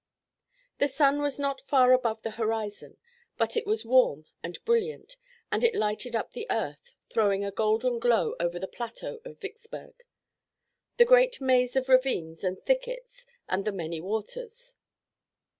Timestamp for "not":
1.37-1.61